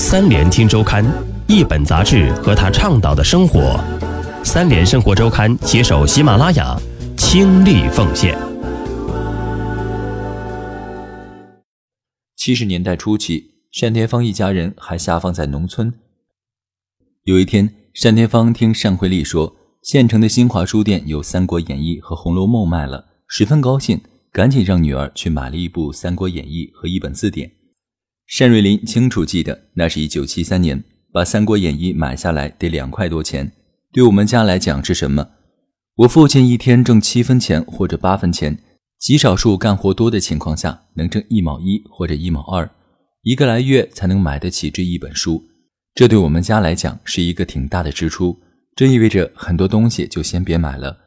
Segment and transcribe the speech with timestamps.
[0.00, 1.04] 三联听周刊，
[1.48, 3.76] 一本杂志和他倡导的生活。
[4.44, 6.80] 三联生活周刊携手喜马拉雅，
[7.16, 8.38] 倾力奉献。
[12.36, 13.50] 七十年代初期，
[13.80, 15.92] 单田芳一家人还下放在农村。
[17.24, 17.68] 有一天，
[18.00, 27.57] 单田芳听单惠丽说，县城的新华书店有《三国演义》和《红楼梦》卖了，十分高兴，赶紧让女儿去买了一部《三国演义》和一本字典。
[28.30, 33.50] 单瑞林清楚记得，那是一九七三年，把《三国演义》买下来得两块多钱。
[33.90, 35.30] 对我们家来讲是什么？
[35.96, 38.58] 我父亲一天挣七分钱或者八分钱，
[38.98, 42.70] 极少数干活多的情况下能挣一毛一或者一毛二，
[43.22, 45.42] 一个来月才能买得起这一本书。
[45.94, 48.38] 这对我们家来讲是一个挺大的支出，
[48.76, 50.98] 这意味着很多东西就先别买了。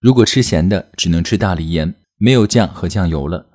[0.00, 3.46] 如果吃咸的，只能吃大梨盐，没有酱和酱油了。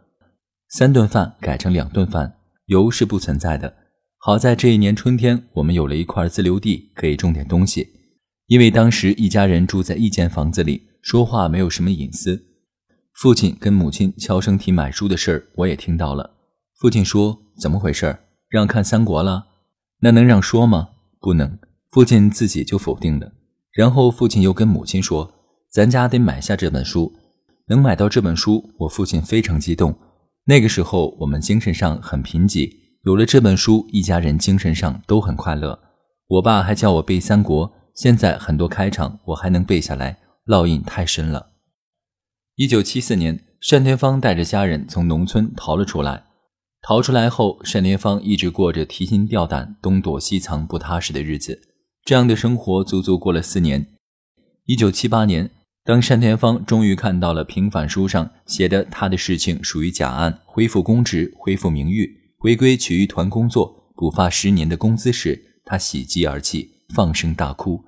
[0.69, 2.35] 三顿饭改成两顿饭，
[2.67, 3.75] 油是不存在的。
[4.19, 7.87] 好在这一年春天，我们有了一块自留地，可以种点东西。
[8.47, 12.45] 因为当时一家人住在一间房子里，说话没有什么隐私。
[13.13, 16.35] 父亲跟母亲悄声提买书的事儿，我也听到了。
[16.79, 18.17] 父亲说：“怎么回事？
[18.49, 19.47] 让看三国了？”
[20.01, 20.89] 那能让说吗？
[21.19, 21.57] 不能，
[21.89, 23.31] 父亲自己就否定了。
[23.71, 25.33] 然后父亲又跟母亲说
[25.71, 27.13] ：“咱家得买下这本书，
[27.67, 29.97] 能买到这本书，我父亲非常激动。
[30.49, 32.71] 那个时候我们精神上很贫瘠，
[33.03, 35.77] 有了这本书，一家人精神上都很快乐。
[36.27, 41.51] 我爸还叫我背三国，现在很多开场我还能背下来，烙印太深了。”
[42.55, 46.23] 一九七四年，单田芳带着家人从农村逃了出来。
[46.81, 51.59] 逃出来后，单田芳一直过着提心吊胆、东躲西藏、不踏实的日子。
[52.05, 53.85] 这样的生活足足过了四年。
[54.65, 55.51] 一九七八年，
[55.87, 67.85] 当单田芳终于看到了平反书上写的他的事情属于假案，恢复公职、恢复名誉、回归曲艺团工作、补发十年的工资时，他喜极而泣，放声大哭。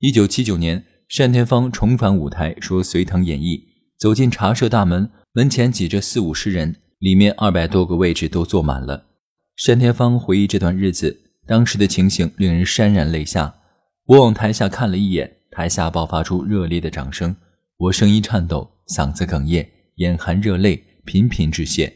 [0.00, 0.84] 一九七九年，
[1.16, 3.58] 单田芳重返舞台，说《隋唐演义》，
[3.96, 6.74] 走进茶社大门，门前挤着四五十人。
[6.98, 9.04] 里面二百多个位置都坐满了。
[9.66, 13.54] 单田芳回忆这段日子，当时的情形令人潸然泪下。
[14.06, 17.34] 我往台下看了一眼，台下爆发出热烈的掌声。
[17.76, 21.92] 我声音颤抖，嗓子哽咽，眼含热泪，频频致谢，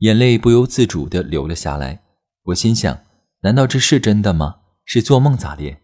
[0.00, 2.02] 眼泪不由自主地流了下来。
[2.44, 3.00] 我心想：
[3.40, 4.56] 难道这是真的吗？
[4.84, 5.78] 是做梦咋的？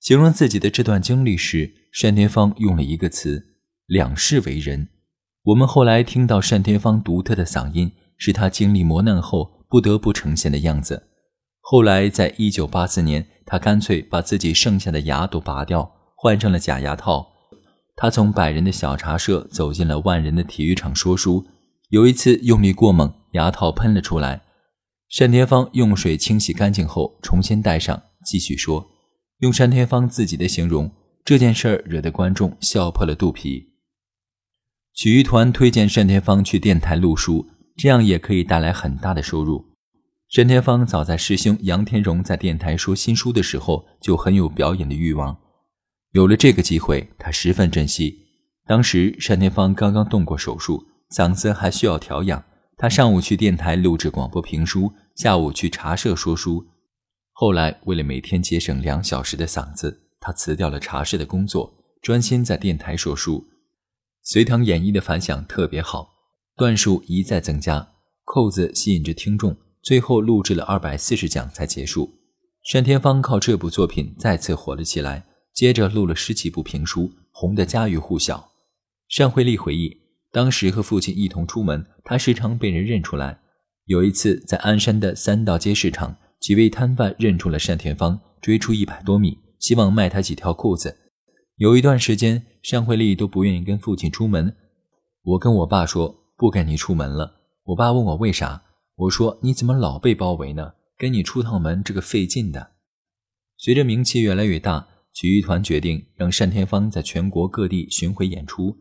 [0.00, 1.70] 形容自己的这段经历时，
[2.02, 3.44] 单田芳用了一个词：
[3.86, 4.88] 两世为人。
[5.42, 11.10] 我们后来听到单田芳独特的嗓音，是他经历磨难后不得不呈现的样子。
[11.60, 15.90] 后来，在一九八四年，他干脆把自己剩下的牙都拔掉，
[16.24, 17.34] 换上了假牙套。
[17.96, 21.46] 他从百人的小茶社走进了万人的体育场说书。
[21.90, 24.40] 有一次用力过猛，牙套喷了出来。
[25.18, 28.86] 单田芳用水清洗干净后，重新戴上，继续说。
[29.40, 30.90] 用单田芳自己的形容，
[31.26, 33.74] 这件事儿惹得观众笑破了肚皮。
[34.94, 37.46] 曲艺团推荐单田芳去电台录书，
[37.76, 39.62] 这样也可以带来很大的收入。
[40.34, 45.36] 单田芳早在师兄杨天荣在电台说新书的时候，就很有表演的欲望。
[46.14, 48.16] 有了这个机会，他十分珍惜。
[48.68, 52.40] 当时单田芳刚刚动过手术，嗓子还需要调养。
[52.78, 56.64] 他上午去电台录制广播评书，下午去茶社说书。
[57.32, 63.40] 后来为了每天节省两小时的嗓子，他辞掉了茶社的工作，专心在电台说书。
[64.22, 66.10] 《隋唐演义》的反响特别好，
[66.56, 67.88] 段数一再增加，
[68.24, 72.08] 扣子吸引着听众，最后录制了二百四十讲才结束。
[72.72, 78.50] 单田芳靠这部作品再次火了起来，接着录了十几部评书，红得家喻户晓。
[79.16, 79.96] 单惠丽回忆，
[80.32, 83.38] 当时和父亲一同出门，他时常被人认出来。
[83.84, 90.96] 有一次在鞍山的三道街市场，几位摊贩认出了单田芳，追出一百多米，希望卖他几条裤子。
[91.56, 94.56] 有一段时间，单惠丽都不愿意跟父亲出门。
[95.22, 97.42] 我跟我爸说不跟你出门了。
[97.66, 98.64] 我爸问我为啥，
[98.96, 100.72] 我说你怎么老被包围呢？
[100.98, 102.72] 跟你出趟门这个费劲的。
[103.56, 108.76] 随着名气越来越大，曲艺团决定让单田芳在全国各地巡回演出。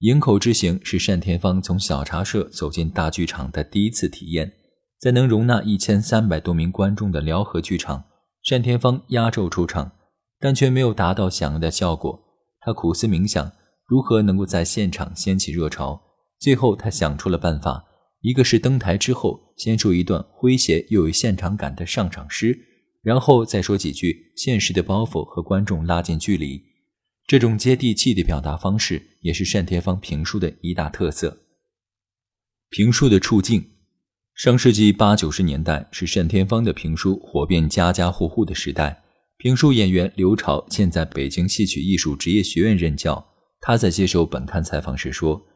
[0.00, 4.52] 营口之行是单田芳从小茶社走进大剧场的第一次体验。
[5.00, 8.04] 在能容纳一千三百多名观众的辽河剧场，
[8.48, 9.92] 单田芳压轴出场。
[10.38, 12.20] 但却没有达到想要的效果。
[12.58, 13.52] 他苦思冥想，
[13.86, 16.02] 如何能够在现场掀起热潮。
[16.40, 17.84] 最后，他想出了办法：
[18.22, 22.58] 一个是登台之后先说一段诙谐又有现场感的上场诗，
[23.02, 26.62] 然后再说几句现实的包袱和观众拉近距离。
[27.26, 31.42] 这种接地气的表达方式，也是单田芳评书的一大特色。
[32.70, 33.70] 评书的处境，
[34.34, 39.02] 上世纪八九十年代是单田芳的评书火遍家家户户的时代。
[39.36, 43.24] 评书演员刘朝现在北京戏曲艺术职业学院任教。
[43.60, 45.46] 他在接受本刊采访时说：“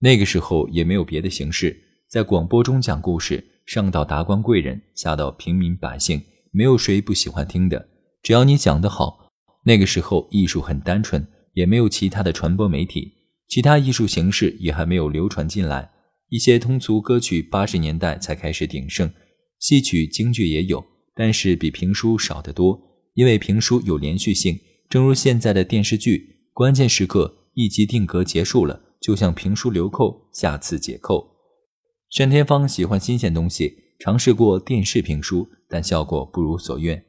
[0.00, 1.76] 那个时候也没有别的形式，
[2.08, 6.22] 在广播中讲故事，上到达官贵人，下到平民百姓，
[6.58, 7.88] 没有谁不喜欢听的。
[8.20, 9.30] 只要你讲得好。
[9.62, 13.12] 那个时候艺术很单纯，也没有其他的传播媒体，
[13.48, 15.88] 其他艺术形式也还没有流传进来。
[16.30, 19.08] 一些通俗歌曲八十年代才开始鼎盛，
[19.60, 20.84] 戏曲、京剧也有，
[21.14, 22.80] 但是比评书少得多，
[23.14, 24.58] 因为评书有连续性，
[24.88, 31.36] 正如现在的电视剧，关键时刻。”一集定格结束了，就像评书留扣，下次解扣。
[32.16, 37.04] 单田芳喜欢新鲜东西，尝试过电视评书，但效果不如所愿。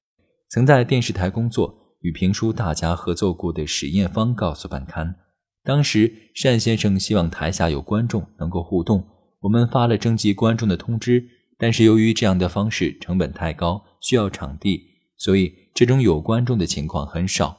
[0.50, 5.16] 曾在电视台工作，与评书大家合作过的史艳芳告诉本刊，
[5.64, 9.06] 当时单先生希望台下有观众能够互动，
[9.42, 11.24] 我们发了征集观众的通知，
[11.60, 14.82] 但是由于这样的方式成本太高，需要场地，
[15.16, 17.56] 所以这种有观众的情况很少。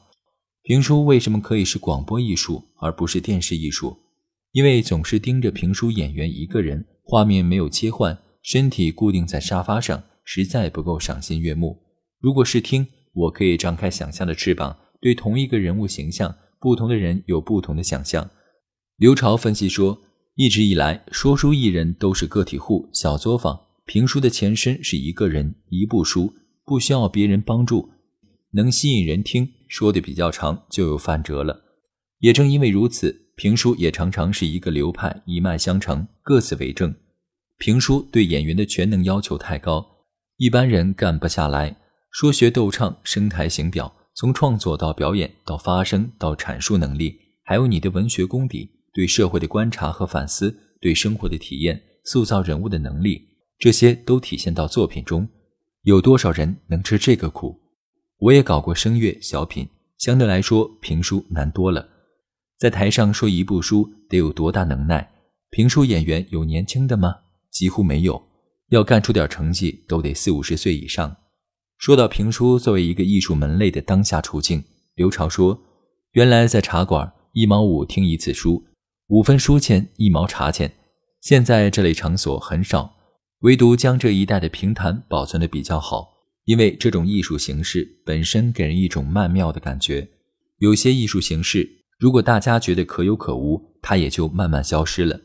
[0.62, 3.97] 评书为什么可以是广播艺术而不是电视艺术？
[4.50, 11.82] 因为总是盯着评书演员一个人，画面没有切换，身体固定在沙发上，实在不够赏心悦目。
[12.19, 18.31] 如果是听，我可以张开想象的翅膀，对同一个人物形象，不同的人有不同的想象。
[18.96, 19.98] 刘朝分析说，
[20.34, 26.32] 一直以来，说书艺人都是个体户、小作坊，评书的前身是一个人一部书，
[26.64, 27.90] 不需要别人帮助，
[28.52, 29.48] 能吸引人听。
[29.69, 31.62] 说的比较长，就有范折了。
[32.19, 36.94] 也正因为如此，评书也常常是一个流派，一脉相承，各自为政。
[37.60, 39.86] 评书对演员的全能要求太高，
[40.38, 41.76] 一般人干不下来。
[42.10, 53.28] 说学逗唱、声台形表，从创作到表演，到发声，到阐述能力，还有你的文学功底，对社会的观察和反思，对生活的体验，塑造人物的能力，
[53.58, 55.28] 这些都体现到作品中。
[55.82, 57.60] 有多少人能吃这个苦？
[58.20, 59.68] 我也搞过声乐小品，
[59.98, 61.86] 相对来说评书难多了。
[62.58, 65.10] 在台上说一部书得有多大能耐？
[65.50, 67.16] 评书演员有年轻的吗？
[67.50, 68.23] 几乎没有。
[68.70, 71.17] 要干出点成绩，都得四五十岁以上。
[71.79, 74.62] 说到评书作为一个艺术门类的当下处境，
[74.94, 75.61] 刘朝说
[76.12, 78.64] ：“原来在茶馆一毛五听一次书，
[79.08, 80.73] 五分书钱一毛茶钱。
[81.20, 82.97] 现在这类场所很少，
[83.41, 90.08] 唯独江浙一带的评弹保存的比较好。”因为这种艺术形式本身给人一种曼妙的感觉，
[90.58, 95.20] 有些艺术形式如果大家觉得可有可无，它也就慢慢消失了。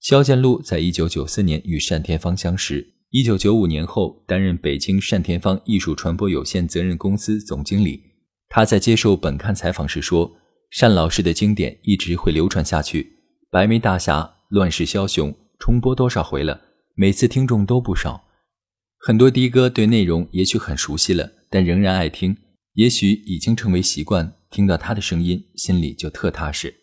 [0.00, 8.02] 肖建禄在一九九四年与单田芳相识，一九九五年后担任北京单田芳艺术传播有限责任公司总经理。
[8.48, 10.32] 他在接受本刊采访时说
[10.80, 13.02] ：“单老师的经典一直会流传下去，
[13.50, 16.62] 《白眉大侠》《乱世枭雄》重播多少回了，
[16.94, 18.24] 每次听众都不少。”
[18.98, 22.34] 很多的哥对内容也许很熟悉了，但仍然爱听，
[22.72, 24.32] 也许已经成为习惯。
[24.50, 26.74] 听到他的声音，心里就特踏实。